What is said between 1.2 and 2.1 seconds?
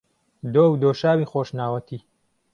خۆشناوەتی